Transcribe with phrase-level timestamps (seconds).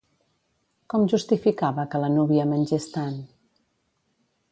[0.93, 3.21] Com justificava que la núvia mengés tant?